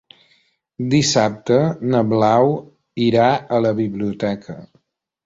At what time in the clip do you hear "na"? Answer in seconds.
1.91-2.01